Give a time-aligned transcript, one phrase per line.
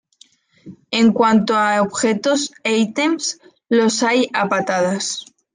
[0.89, 5.25] En cuanto a objetos e items, los hay a patadas.